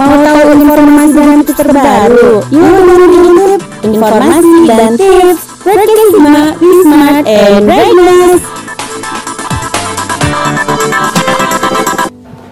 [0.00, 2.40] Mau tahu informasi dan tips terbaru?
[2.48, 8.40] Yuk dengerin YouTube informasi dan tips Podcast Sigma, Be Smart and Brightness.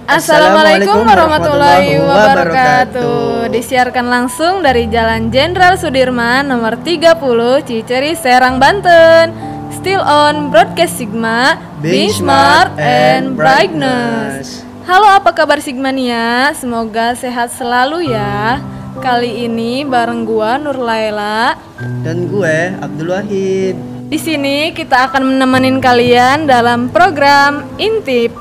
[0.05, 3.49] Assalamualaikum warahmatullahi wabarakatuh.
[3.49, 7.17] Disiarkan langsung dari Jalan Jenderal Sudirman nomor 30
[7.65, 9.33] Ciceri Serang Banten.
[9.73, 14.68] Still on Broadcast Sigma, Be Smart and Brightness.
[14.89, 16.49] Halo, apa kabar Sigmania?
[16.57, 18.57] Semoga sehat selalu ya.
[19.05, 21.61] Kali ini bareng gua Nur Laila.
[22.01, 23.77] Dan gue Abdul Wahid.
[24.09, 28.33] Di sini kita akan menemenin kalian dalam program Intip.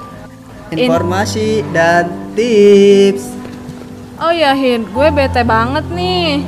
[0.72, 3.28] In- Informasi dan tips.
[4.16, 6.48] Oh ya Hid, gue bete banget nih.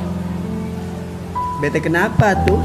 [1.60, 2.56] Bete kenapa tuh?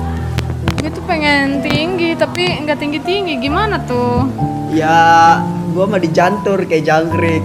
[0.79, 3.33] Gue tuh pengen tinggi tapi nggak tinggi tinggi.
[3.39, 4.27] Gimana tuh?
[4.75, 5.39] Ya,
[5.71, 7.43] gue mah dijantur kayak jangkrik.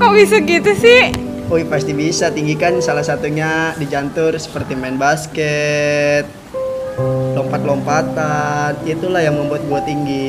[0.00, 1.12] Kok bisa gitu sih?
[1.52, 6.24] Woi pasti bisa tinggi kan salah satunya dijantur seperti main basket,
[7.36, 8.80] lompat-lompatan.
[8.88, 10.26] Itulah yang membuat gue tinggi.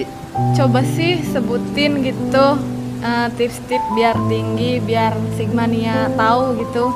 [0.60, 2.60] Coba sih sebutin gitu
[3.00, 6.92] eh, tips-tips biar tinggi, biar Sigmania tahu gitu.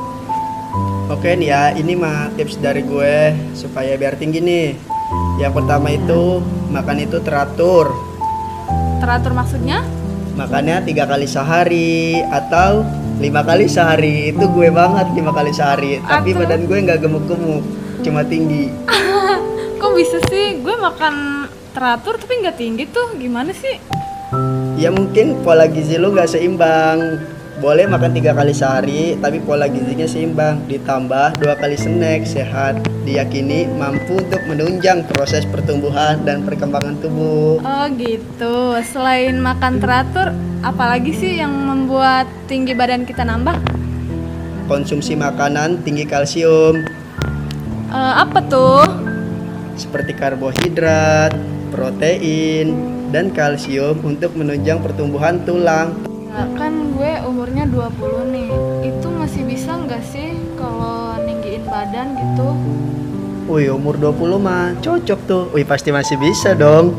[1.09, 4.67] Oke nih ya, ini mah tips dari gue supaya biar tinggi nih.
[5.41, 7.91] Yang pertama itu makan itu teratur.
[9.01, 9.81] Teratur maksudnya?
[10.37, 12.87] Makannya tiga kali sehari atau
[13.19, 17.59] lima kali sehari itu gue banget lima kali sehari tapi badan gue nggak gemuk-gemuk
[17.99, 18.71] cuma tinggi
[19.83, 21.43] Kok bisa sih gue makan
[21.75, 23.11] teratur tapi nggak tinggi tuh?
[23.19, 23.99] Gimana sih?
[24.79, 27.19] ya mungkin pola gizi lu nggak seimbang
[27.59, 33.67] boleh makan tiga kali sehari tapi pola gizinya seimbang ditambah dua kali snack sehat diyakini
[33.67, 38.79] mampu untuk menunjang proses pertumbuhan dan perkembangan tubuh Oh gitu.
[38.87, 43.59] Selain makan teratur, apalagi sih yang membuat tinggi badan kita nambah?
[44.69, 46.85] konsumsi makanan tinggi kalsium
[47.89, 48.85] Eh, apa tuh?
[49.73, 51.33] seperti karbohidrat,
[51.71, 52.77] protein,
[53.09, 55.95] dan kalsium untuk menunjang pertumbuhan tulang.
[56.29, 56.68] Kan
[56.99, 58.51] gue umurnya 20 nih.
[58.91, 62.51] Itu masih bisa nggak sih kalau ninggiin badan gitu?
[63.47, 65.43] Wih, umur 20 mah cocok tuh.
[65.55, 66.91] Wih, pasti masih bisa dong.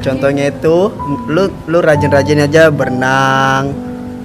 [0.00, 0.88] Contohnya itu,
[1.28, 3.76] lu lu rajin-rajin aja berenang.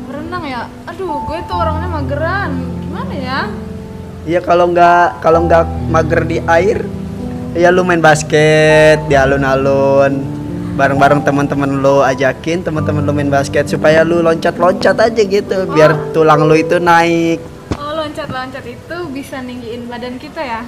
[0.08, 0.72] Berenang ya?
[0.88, 2.52] Aduh, gue tuh orangnya mageran.
[2.88, 3.40] Gimana ya?
[4.24, 6.88] Iya kalau nggak kalau nggak mager di air,
[7.52, 10.33] ya lu main basket di alun-alun.
[10.74, 16.50] Bareng-bareng teman-teman lu ajakin teman-teman lu main basket supaya lu loncat-loncat aja gitu biar tulang
[16.50, 17.38] lu itu naik.
[17.78, 20.62] Oh, loncat-loncat itu bisa ninggiin badan kita ya?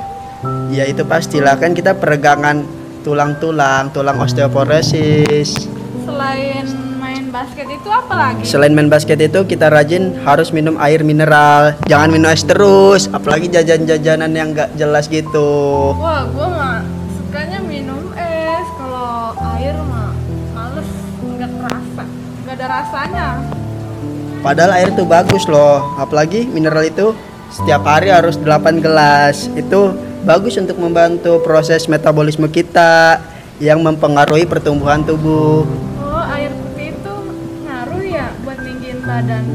[0.69, 2.61] Ya itu pastilah kan kita peregangan
[3.01, 5.73] tulang-tulang, tulang osteoporosis.
[6.05, 6.69] Selain
[7.01, 8.45] main basket itu apa lagi?
[8.45, 13.49] Selain main basket itu kita rajin harus minum air mineral, jangan minum es terus, apalagi
[13.49, 15.97] jajan-jajanan yang nggak jelas gitu.
[15.97, 16.85] Wah, gue mah
[22.65, 23.27] ada rasanya.
[24.41, 27.13] Padahal air tuh bagus loh, apalagi mineral itu
[27.53, 29.45] setiap hari harus 8 gelas.
[29.53, 29.93] Itu
[30.25, 33.21] bagus untuk membantu proses metabolisme kita
[33.61, 35.65] yang mempengaruhi pertumbuhan tubuh.
[36.01, 37.15] Oh, air putih itu
[37.69, 39.45] ngaruh ya buat ninggiin badan.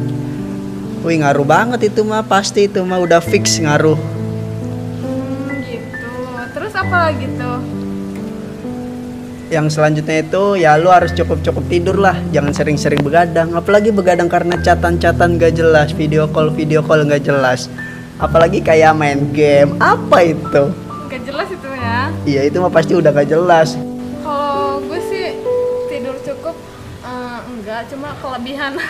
[1.03, 3.99] Wih ngaruh banget itu mah pasti itu mah udah fix ngaruh.
[5.03, 6.15] Hmm, gitu.
[6.55, 7.80] Terus apa lagi tuh?
[9.51, 13.51] Yang selanjutnya itu ya lu harus cukup-cukup tidur lah, jangan sering-sering begadang.
[13.51, 17.67] Apalagi begadang karena catatan-catatan gak jelas, video call video call gak jelas.
[18.23, 20.71] Apalagi kayak main game, apa itu?
[21.11, 22.15] Gak jelas itu ya.
[22.23, 23.75] Iya itu mah pasti udah gak jelas.
[24.23, 25.35] Kalau gue sih
[25.91, 26.55] tidur cukup
[27.03, 28.79] eh, enggak, cuma kelebihan.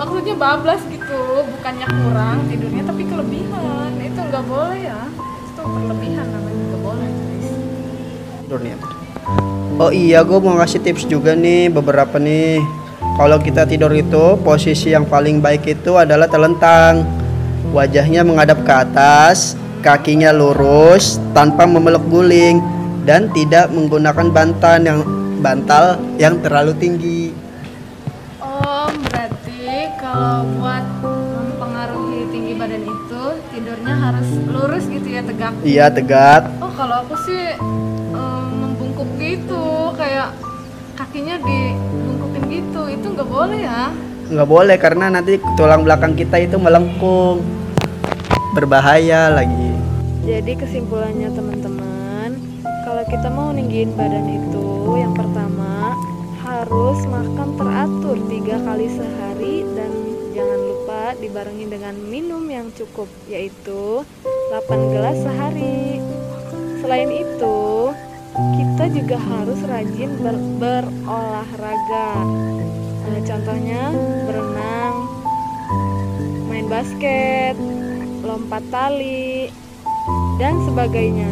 [0.00, 4.00] Maksudnya bablas gitu, bukannya kurang tidurnya tapi kelebihan.
[4.00, 5.00] Itu nggak boleh ya.
[5.52, 6.41] Itu berlebihan
[9.80, 12.60] Oh iya, gue mau ngasih tips juga nih beberapa nih.
[13.16, 17.04] Kalau kita tidur itu posisi yang paling baik itu adalah telentang.
[17.72, 22.60] Wajahnya menghadap ke atas, kakinya lurus tanpa memeluk guling
[23.02, 25.00] dan tidak menggunakan bantal yang
[25.42, 27.34] bantal yang terlalu tinggi.
[28.38, 35.52] Oh, berarti kalau buat mempengaruhi tinggi badan itu tidurnya harus lurus gitu ya tegak.
[35.66, 36.42] Iya, tegak.
[36.62, 37.41] Oh, kalau aku sih
[41.12, 42.82] kakinya dibungkukin gitu.
[42.88, 43.92] Itu nggak boleh ya?
[44.32, 47.44] Nggak boleh karena nanti tulang belakang kita itu melengkung.
[48.56, 49.76] Berbahaya lagi.
[50.24, 52.40] Jadi kesimpulannya teman-teman,
[52.88, 56.00] kalau kita mau ninggiin badan itu, yang pertama
[56.40, 59.92] harus makan teratur teratur tiga kali sehari dan
[60.32, 64.00] jangan lupa dibarengi dengan minum yang cukup yaitu
[64.48, 66.00] 8 gelas sehari.
[66.80, 67.92] Selain itu,
[68.32, 72.10] kita juga harus rajin ber berolahraga.
[73.04, 73.92] Nah, contohnya
[74.24, 74.94] berenang,
[76.48, 77.52] main basket,
[78.24, 79.52] lompat tali,
[80.40, 81.28] dan sebagainya.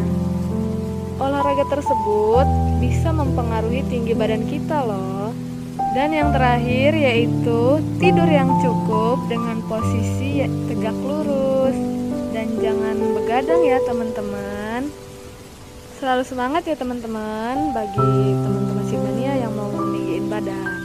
[1.17, 2.45] Olahraga tersebut
[2.77, 5.33] bisa mempengaruhi tinggi badan kita loh.
[5.91, 11.75] Dan yang terakhir yaitu tidur yang cukup dengan posisi tegak lurus
[12.31, 14.60] dan jangan begadang ya teman-teman.
[16.01, 20.81] Selalu semangat ya teman-teman bagi teman-teman Simania yang mau meninggiin badan.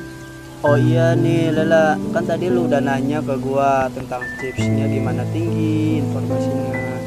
[0.61, 6.05] Oh iya nih Lela, kan tadi lu udah nanya ke gua tentang tipsnya gimana tinggi
[6.05, 7.01] informasinya.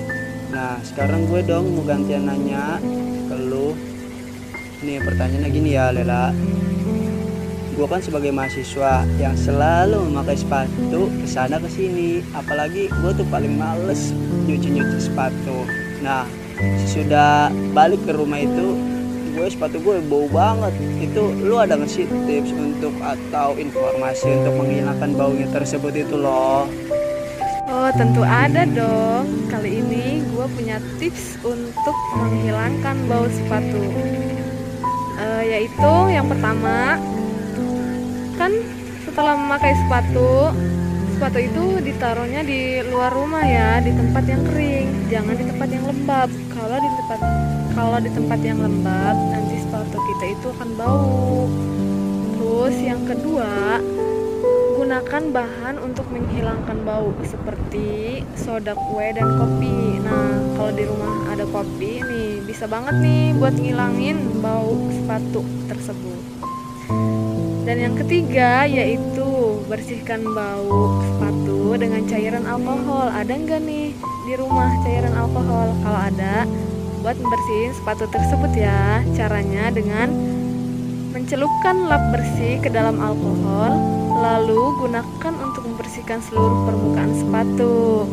[0.50, 2.82] Nah sekarang gue dong mau gantian nanya
[3.30, 3.78] ke lu.
[4.82, 6.34] Nih pertanyaannya gini ya Lela.
[7.78, 13.28] Gue kan sebagai mahasiswa yang selalu memakai sepatu ke sana ke sini, apalagi gue tuh
[13.30, 14.18] paling males
[14.50, 15.70] nyuci-nyuci sepatu.
[16.02, 16.26] Nah
[16.90, 18.76] sudah balik ke rumah itu
[19.36, 20.74] gue sepatu gue bau banget.
[21.00, 26.68] Itu lu ada nggak sih tips untuk atau informasi untuk menghilangkan baunya tersebut itu loh?
[27.70, 29.48] Oh tentu ada dong.
[29.48, 33.84] Kali ini gue punya tips untuk menghilangkan bau sepatu.
[35.20, 36.96] Uh, Yaitu yang pertama
[38.40, 38.56] Kan
[39.04, 40.56] setelah memakai sepatu
[41.20, 45.12] Sepatu itu ditaruhnya di luar rumah ya Di tempat yang kering.
[45.12, 46.32] Jangan di tempat yang lembab.
[46.56, 47.20] Kalau di tempat
[47.76, 51.44] kalau di tempat yang lembab nanti sepatu kita itu akan bau.
[52.40, 53.84] Terus yang kedua
[54.80, 60.00] gunakan bahan untuk menghilangkan bau seperti soda kue dan kopi.
[60.00, 66.24] Nah kalau di rumah ada kopi nih bisa banget nih buat ngilangin bau sepatu tersebut.
[67.68, 69.39] Dan yang ketiga yaitu
[69.70, 73.94] bersihkan bau sepatu dengan cairan alkohol ada nggak nih
[74.26, 76.50] di rumah cairan alkohol kalau ada
[77.00, 79.02] buat membersihin sepatu tersebut ya.
[79.16, 80.12] Caranya dengan
[81.16, 83.72] mencelupkan lap bersih ke dalam alkohol,
[84.20, 88.06] lalu gunakan untuk membersihkan seluruh permukaan sepatu.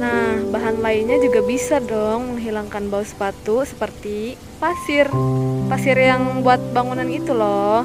[0.00, 5.06] Nah, bahan lainnya juga bisa dong menghilangkan bau sepatu seperti pasir.
[5.68, 7.84] Pasir yang buat bangunan itu loh.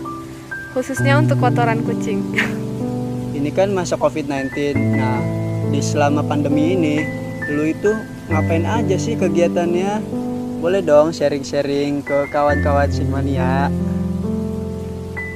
[0.72, 2.24] Khususnya untuk kotoran kucing.
[3.46, 4.74] Ini kan masa COVID-19.
[4.98, 5.22] Nah,
[5.70, 7.06] di selama pandemi ini,
[7.46, 7.94] lu itu
[8.26, 10.02] ngapain aja sih kegiatannya?
[10.66, 13.70] Boleh dong sharing-sharing ke kawan-kawan Sigmania.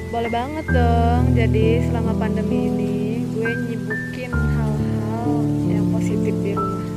[0.10, 1.38] Boleh banget dong.
[1.38, 2.96] Jadi selama pandemi ini
[3.30, 5.30] gue nyibukin hal-hal
[5.70, 6.90] yang positif di rumah.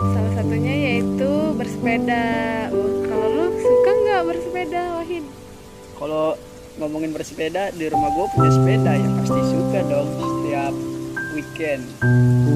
[0.00, 2.24] Salah satunya yaitu bersepeda.
[2.72, 5.28] Uh, kalau lu suka nggak bersepeda, Wahid?
[6.00, 6.40] Kalau
[6.76, 10.72] ngomongin bersepeda di rumah gue punya sepeda yang pasti suka dong setiap
[11.36, 11.84] weekend.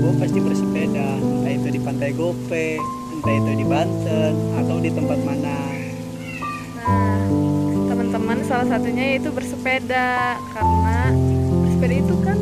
[0.01, 2.81] Gue pasti bersepeda entah itu di pantai Gope
[3.21, 5.59] entah itu di Banten atau di tempat mana.
[6.81, 7.21] Nah
[7.93, 11.13] teman-teman salah satunya yaitu bersepeda karena
[11.61, 12.39] bersepeda itu kan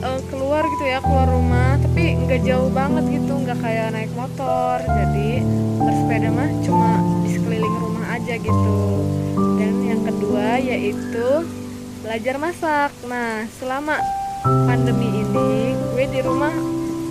[0.00, 4.80] uh, keluar gitu ya keluar rumah tapi nggak jauh banget gitu nggak kayak naik motor.
[4.80, 5.44] Jadi
[5.76, 6.90] bersepeda mah cuma
[7.20, 8.80] di sekeliling rumah aja gitu.
[9.60, 11.44] Dan yang kedua yaitu
[12.02, 12.90] belajar masak.
[13.06, 13.96] Nah selama
[14.66, 16.50] pandemi ini gue di rumah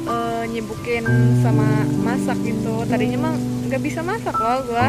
[0.05, 1.07] uh, nyibukin
[1.39, 2.83] sama masak gitu.
[2.85, 3.35] Tadinya mah
[3.71, 4.87] nggak bisa masak loh gue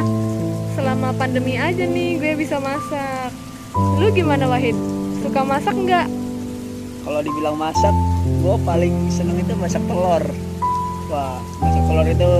[0.74, 3.30] selama pandemi aja nih gue bisa masak.
[3.72, 4.74] Lu gimana Wahid?
[5.22, 6.10] Suka masak nggak?
[7.06, 7.94] Kalau dibilang masak
[8.42, 10.22] gue paling seneng itu masak telur.
[11.06, 12.30] Wah masak telur itu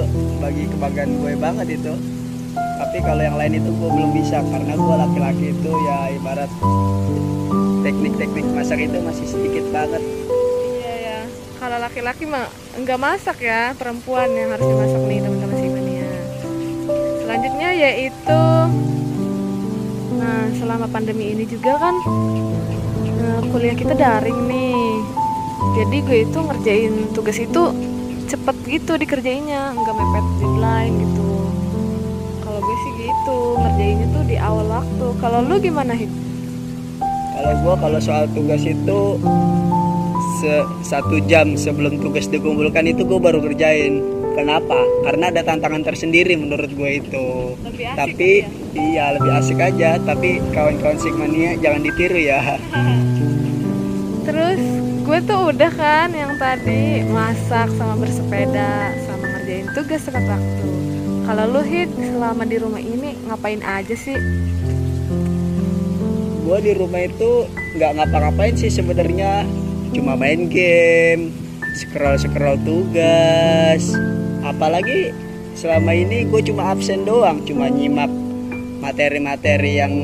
[0.42, 1.94] bagi kebanggaan gue banget itu
[2.54, 6.50] tapi kalau yang lain itu gue belum bisa karena gue laki-laki itu ya ibarat
[7.82, 10.02] teknik-teknik masak itu masih sedikit banget.
[10.76, 11.18] Iya ya.
[11.56, 16.10] Kalau laki-laki mah enggak masak ya perempuan yang harus dimasak nih teman-teman Simania
[17.24, 18.42] selanjutnya yaitu
[20.20, 21.94] nah selama pandemi ini juga kan
[23.18, 25.00] nah, kuliah kita daring nih.
[25.72, 27.62] Jadi gue itu ngerjain tugas itu
[28.28, 31.31] cepet gitu dikerjainnya nggak mepet deadline gitu
[33.22, 35.06] gitu ngerjainnya tuh di awal waktu.
[35.22, 36.10] Kalau lu gimana Hik?
[37.32, 39.00] kalau gue kalau soal tugas itu
[40.38, 43.98] se satu jam sebelum tugas dikumpulkan itu gue baru kerjain
[44.34, 44.78] kenapa?
[45.06, 47.56] Karena ada tantangan tersendiri menurut gue itu.
[47.66, 48.30] Lebih asik tapi
[48.74, 49.98] iya lebih asik aja.
[50.02, 52.42] Tapi kawan-kawan sigmania jangan ditiru ya.
[54.26, 54.62] Terus
[55.02, 60.91] gue tuh udah kan yang tadi masak sama bersepeda sama ngerjain tugas tepat waktu.
[61.22, 64.18] Kalau lu hit selama di rumah ini ngapain aja sih?
[66.52, 67.48] gue di rumah itu
[67.80, 69.48] nggak ngapa-ngapain sih sebenarnya.
[69.96, 71.32] Cuma main game
[71.80, 73.96] scroll scroll tugas.
[74.44, 75.16] Apalagi
[75.56, 78.12] selama ini gue cuma absen doang cuma nyimak
[78.84, 79.94] materi-materi yang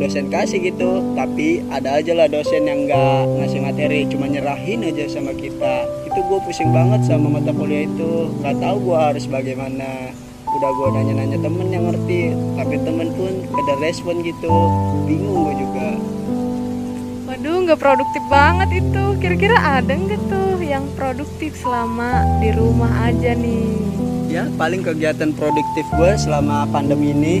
[0.00, 1.12] dosen kasih gitu.
[1.12, 5.84] Tapi ada aja lah dosen yang nggak ngasih materi cuma nyerahin aja sama kita.
[6.08, 8.32] Itu gue pusing banget sama mata kuliah itu.
[8.40, 10.16] Nggak tahu gue harus bagaimana
[10.50, 12.20] udah gue nanya-nanya temen yang ngerti
[12.54, 14.48] tapi temen pun ada respon gitu
[15.04, 15.88] bingung gue juga
[17.28, 19.04] Waduh, nggak produktif banget itu.
[19.18, 23.68] Kira-kira ada nggak tuh yang produktif selama di rumah aja nih?
[24.28, 27.40] ya paling kegiatan produktif gue selama pandemi ini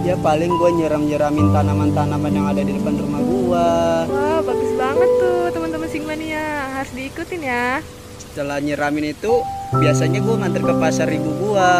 [0.00, 3.66] ya paling gue nyiram-nyiramin tanaman-tanaman yang ada di depan rumah gue
[4.08, 6.42] Wah, bagus banget tuh teman-teman Singmania.
[6.72, 7.66] Harus diikutin ya.
[8.20, 11.70] setelah nyiramin itu biasanya gue nganter ke pasar ibu gue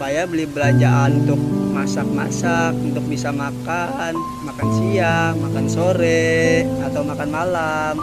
[0.00, 1.36] supaya beli belanjaan untuk
[1.76, 4.16] masak-masak untuk bisa makan
[4.48, 8.00] makan siang makan sore atau makan malam.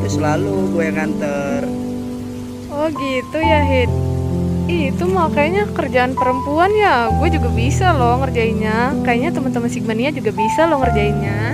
[0.00, 1.68] Itu selalu gue yang nganter.
[2.72, 7.12] Oh gitu ya Ih, Itu mah kayaknya kerjaan perempuan ya.
[7.12, 9.04] Gue juga bisa loh ngerjainnya.
[9.04, 11.52] Kayaknya teman-teman Sigmania juga bisa loh ngerjainnya.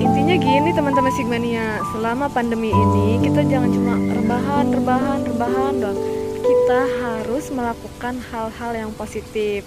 [0.00, 1.84] Intinya gini teman-teman Sigmania.
[1.92, 8.92] Selama pandemi ini kita jangan cuma rebahan, rebahan, rebahan dong Kita harus melakukan hal-hal yang
[8.92, 9.64] positif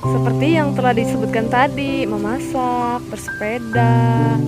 [0.00, 4.40] Seperti yang telah disebutkan tadi Memasak, bersepeda,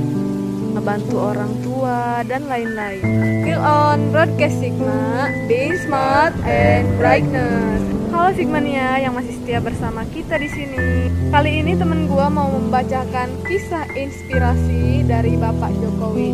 [0.72, 3.04] ngebantu orang tua dan lain-lain.
[3.44, 7.84] Feel on broadcast Sigma, being smart and brightness.
[8.08, 11.12] Halo Sigmania yang masih setia bersama kita di sini.
[11.30, 16.32] Kali ini temen gua mau membacakan kisah inspirasi dari Bapak Jokowi.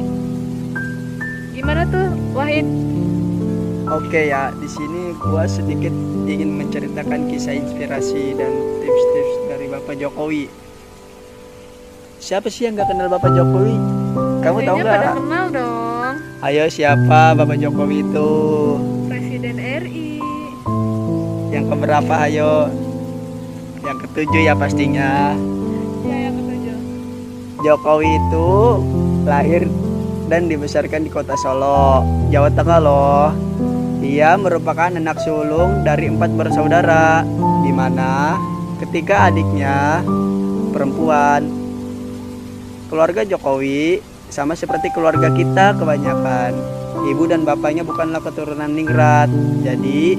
[1.58, 2.64] Gimana tuh, Wahid?
[3.88, 5.90] Oke ya, di sini gua sedikit
[6.28, 10.44] ingin menceritakan kisah inspirasi dan tips-tips dari Bapak Jokowi.
[12.20, 13.76] Siapa sih yang nggak kenal Bapak Jokowi?
[14.44, 15.16] Kamu tahu Kayaknya nggak?
[15.16, 18.30] kenal dong, Ayo siapa Bapak Jokowi itu?
[19.08, 20.20] Presiden RI.
[21.48, 22.14] Yang keberapa?
[22.20, 22.68] Ayo.
[23.80, 25.32] Yang ketujuh ya pastinya.
[26.04, 26.76] Ya, yang ketujuh.
[27.64, 28.48] Jokowi itu
[29.24, 29.64] lahir
[30.28, 33.47] dan dibesarkan di kota Solo, Jawa Tengah loh.
[33.98, 37.26] Ia merupakan anak sulung dari empat bersaudara,
[37.66, 38.38] di mana
[38.78, 40.06] ketika adiknya
[40.70, 41.50] perempuan,
[42.86, 43.98] keluarga Jokowi
[44.30, 46.54] sama seperti keluarga kita kebanyakan.
[46.98, 49.30] Ibu dan bapaknya bukanlah keturunan ningrat,
[49.66, 50.18] jadi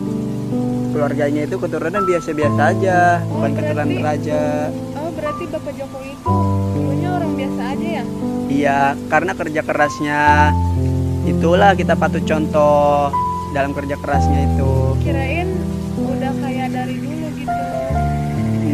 [0.92, 4.44] keluarganya itu keturunan biasa-biasa aja, bukan keturunan berarti- raja.
[5.00, 6.36] Oh, berarti Bapak Jokowi itu
[6.76, 8.04] dulunya orang biasa aja ya?
[8.50, 10.22] Iya, karena kerja kerasnya
[11.24, 13.12] itulah kita patut contoh
[13.54, 14.96] dalam kerja kerasnya itu.
[15.02, 15.50] Kirain
[15.98, 17.64] udah kayak dari dulu gitu.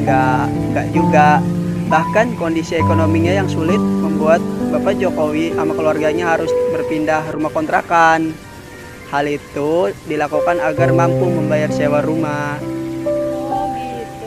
[0.04, 1.30] Enggak, enggak juga.
[1.86, 4.42] Bahkan kondisi ekonominya yang sulit membuat
[4.74, 8.34] Bapak Jokowi sama keluarganya harus berpindah rumah kontrakan.
[9.14, 12.58] Hal itu dilakukan agar mampu membayar sewa rumah.
[13.06, 14.26] Oh gitu.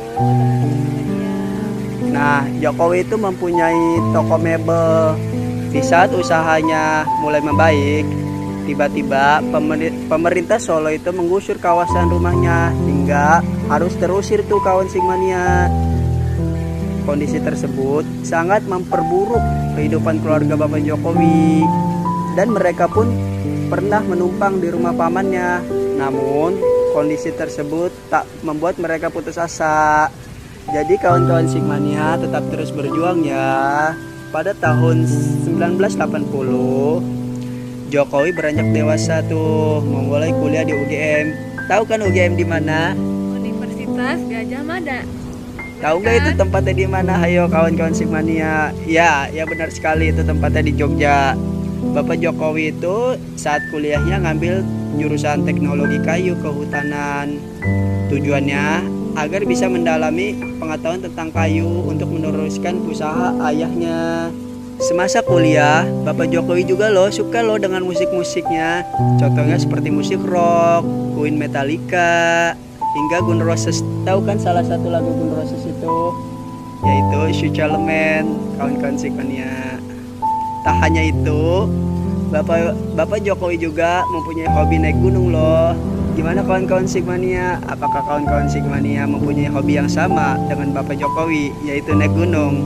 [2.15, 5.19] Nah, Jokowi itu mempunyai toko mebel.
[5.69, 8.07] Di saat usahanya mulai membaik,
[8.69, 13.41] tiba-tiba pemer- pemerintah Solo itu menggusur kawasan rumahnya hingga
[13.73, 15.73] harus terusir tuh kawan Sigmania.
[17.09, 19.41] Kondisi tersebut sangat memperburuk
[19.81, 21.65] kehidupan keluarga Bapak Jokowi
[22.37, 23.09] dan mereka pun
[23.73, 25.65] pernah menumpang di rumah pamannya.
[25.97, 26.61] Namun,
[26.93, 30.13] kondisi tersebut tak membuat mereka putus asa.
[30.69, 33.97] Jadi kawan-kawan Sigmania tetap terus berjuang ya.
[34.29, 37.18] Pada tahun 1980
[37.89, 41.27] Jokowi beranjak dewasa tuh memulai kuliah di UGM.
[41.73, 42.93] Tahu kan UGM di mana?
[43.33, 45.01] Universitas Gajah Mada.
[45.81, 47.17] Tahu nggak itu tempatnya di mana?
[47.25, 48.77] Ayo kawan-kawan Sigmania.
[48.85, 51.33] Ya, ya benar sekali itu tempatnya di Jogja.
[51.97, 54.61] Bapak Jokowi itu saat kuliahnya ngambil
[55.01, 57.41] jurusan teknologi kayu kehutanan.
[58.13, 58.85] Tujuannya
[59.17, 64.29] agar bisa mendalami pengetahuan tentang kayu untuk meneruskan usaha ayahnya.
[64.79, 68.87] Semasa kuliah, Bapak Jokowi juga loh suka loh dengan musik-musiknya.
[69.19, 70.87] Contohnya seperti musik rock,
[71.19, 72.55] Queen Metallica,
[72.95, 73.83] hingga Gun Roses.
[74.07, 75.99] Tahu kan salah satu lagu Gun Roses itu?
[76.87, 79.83] Yaitu Such Element, kawan-kawan Sigmania.
[80.63, 81.67] Tak hanya itu,
[82.31, 85.75] Bapak Bapak Jokowi juga mempunyai hobi naik gunung loh.
[86.15, 87.59] Gimana kawan-kawan Sigmania?
[87.67, 92.63] Apakah kawan-kawan Sigmania mempunyai hobi yang sama dengan Bapak Jokowi, yaitu naik gunung?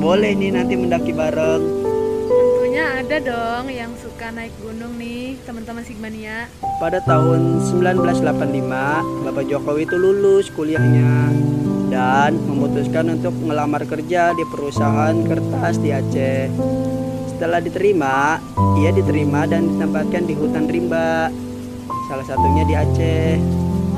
[0.00, 1.60] Boleh nih nanti mendaki bareng.
[2.24, 6.48] Tentunya ada dong yang suka naik gunung nih, teman-teman Sigmania.
[6.80, 11.28] Pada tahun 1985, Bapak Jokowi itu lulus kuliahnya.
[11.90, 16.46] dan memutuskan untuk melamar kerja di perusahaan kertas di Aceh.
[17.34, 18.38] Setelah diterima,
[18.78, 21.34] ia diterima dan ditempatkan di hutan rimba,
[22.06, 23.42] salah satunya di Aceh.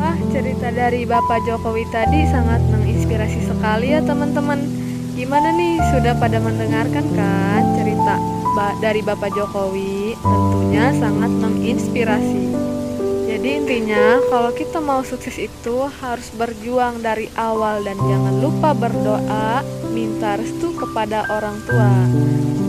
[0.00, 4.81] Wah, cerita dari Bapak Jokowi tadi sangat menginspirasi sekali ya teman-teman.
[5.12, 8.16] Gimana nih, sudah pada mendengarkan kan cerita
[8.80, 10.16] dari Bapak Jokowi?
[10.16, 12.44] Tentunya sangat menginspirasi.
[13.28, 19.60] Jadi intinya kalau kita mau sukses itu harus berjuang dari awal dan jangan lupa berdoa,
[19.92, 21.92] minta restu kepada orang tua.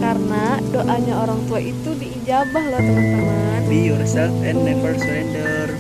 [0.04, 3.60] Karena doanya orang tua itu diijabah loh teman-teman.
[3.72, 5.72] Be yourself and never surrender.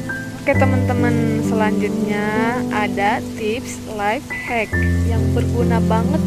[0.43, 4.67] Oke teman-teman, selanjutnya ada tips life hack
[5.08, 6.20] yang berguna banget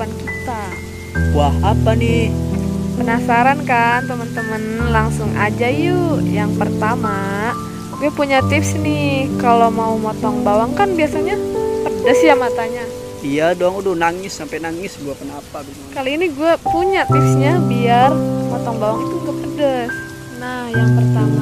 [0.00, 0.62] kehidupan kita.
[1.36, 2.32] Wah, apa nih?
[2.96, 4.92] Penasaran kan teman-teman?
[4.92, 6.24] Langsung aja yuk.
[6.24, 7.50] Yang pertama,
[8.00, 9.28] gue punya tips nih.
[9.40, 11.36] Kalau mau motong bawang kan biasanya
[11.84, 12.84] pedes ya matanya.
[13.20, 15.92] Iya dong, udah nangis sampai nangis gua kenapa bingung.
[15.92, 18.16] Kali ini gue punya tipsnya biar
[18.48, 19.92] motong bawang itu gak pedes.
[20.40, 21.39] Nah, yang pertama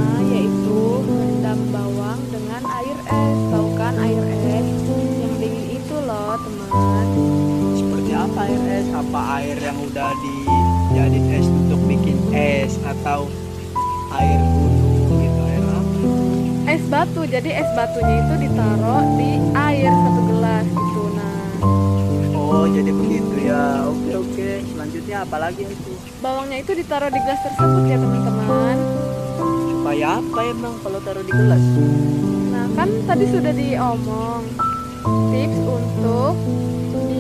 [8.99, 13.31] Apa air yang udah dijadiin es untuk bikin es atau
[14.11, 16.00] air gunung gitu air apa?
[16.67, 17.23] Es batu.
[17.23, 21.02] Jadi es batunya itu ditaruh di air satu gelas gitu.
[21.14, 21.47] Nah,
[22.35, 23.87] Oh, jadi begitu ya.
[23.87, 24.49] Oke, oke.
[24.67, 25.93] Selanjutnya apa lagi itu?
[26.19, 28.76] bawangnya itu ditaruh di gelas tersebut ya, teman-teman.
[29.71, 31.62] Supaya apa emang kalau taruh di gelas?
[32.50, 34.43] Nah, kan tadi sudah diomong
[35.31, 36.35] tips untuk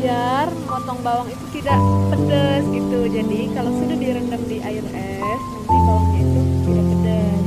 [0.08, 1.76] biar motong bawang itu tidak
[2.08, 2.98] pedas gitu.
[3.12, 7.44] Jadi kalau sudah direndam di air es, nanti bawangnya itu tidak pedas.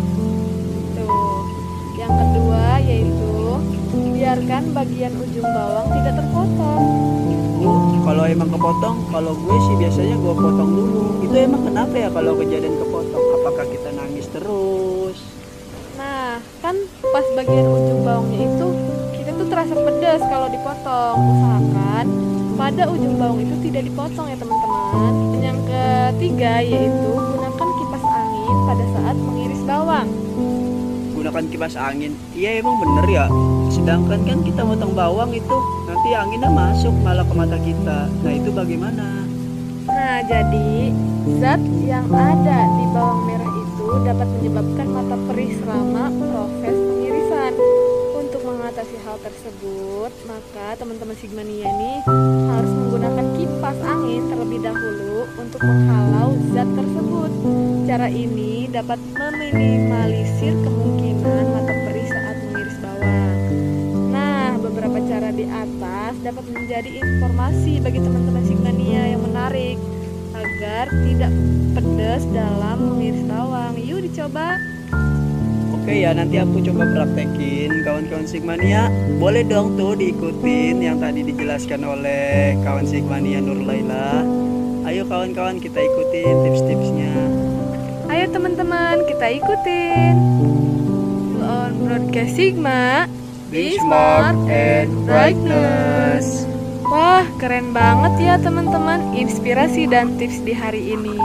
[0.94, 1.42] Tuh.
[1.98, 3.34] Yang kedua yaitu
[4.14, 6.82] biarkan bagian ujung bawang tidak terpotong.
[8.06, 11.02] Kalau emang kepotong, kalau gue sih biasanya gue potong dulu.
[11.26, 13.26] Itu emang kenapa ya kalau kejadian kepotong?
[13.42, 15.18] Apakah kita nangis terus?
[15.98, 16.78] Nah, kan
[17.10, 18.68] pas bagian ujung bawangnya itu
[19.18, 21.18] kita tuh terasa pedas kalau dipotong.
[21.18, 22.21] Usahakan
[22.62, 25.14] pada ujung bawang itu tidak dipotong ya teman-teman.
[25.34, 30.08] Dan Yang ketiga yaitu gunakan kipas angin pada saat mengiris bawang.
[31.18, 32.14] Gunakan kipas angin.
[32.38, 33.26] Iya emang bener ya.
[33.74, 35.58] Sedangkan kan kita motong bawang itu
[35.90, 38.06] nanti anginnya masuk malah ke mata kita.
[38.22, 39.26] Nah itu bagaimana?
[39.90, 40.94] Nah, jadi
[41.42, 46.91] zat yang ada di bawang merah itu dapat menyebabkan mata perih selama proses
[48.82, 52.02] mengatasi hal tersebut, maka teman-teman Sigmania ini
[52.50, 57.32] harus menggunakan kipas angin terlebih dahulu untuk menghalau zat tersebut.
[57.86, 63.38] Cara ini dapat meminimalisir kemungkinan mata perih saat mengiris bawang.
[64.10, 69.78] Nah, beberapa cara di atas dapat menjadi informasi bagi teman-teman Sigmania yang menarik
[70.34, 71.34] agar tidak
[71.78, 73.78] pedas dalam mengiris bawang.
[73.78, 74.58] Yuk dicoba.
[75.92, 78.88] Oke ya nanti aku coba praktekin kawan-kawan Sigmania
[79.20, 84.24] Boleh dong tuh diikutin yang tadi dijelaskan oleh kawan Sigmania Nur Laila
[84.88, 87.12] Ayo kawan-kawan kita ikutin tips-tipsnya
[88.08, 90.16] Ayo teman-teman, kita ikutin.
[91.44, 93.12] On Broadcast Sigma,
[93.52, 96.51] Be smart and brightness.
[96.92, 101.16] Wah, keren banget ya teman-teman inspirasi dan tips di hari ini.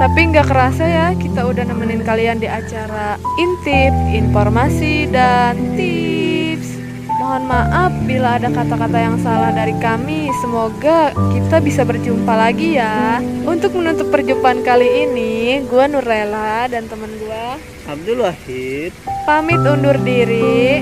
[0.00, 6.72] Tapi nggak kerasa ya, kita udah nemenin kalian di acara Intip, Informasi, dan Tips.
[7.20, 10.32] Mohon maaf bila ada kata-kata yang salah dari kami.
[10.40, 13.20] Semoga kita bisa berjumpa lagi ya.
[13.44, 17.60] Untuk menutup perjumpaan kali ini, gua Nurlela dan teman gua
[17.92, 18.96] Abdul Wahid
[19.28, 20.80] pamit undur diri.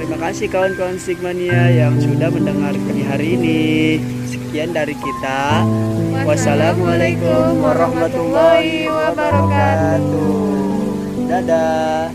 [0.00, 4.00] Terima kasih kawan-kawan Sigmania yang sudah mendengarkan hari ini.
[4.24, 5.60] Sekian dari kita.
[6.24, 10.40] Wassalamualaikum warahmatullahi wabarakatuh.
[11.28, 12.08] Dadah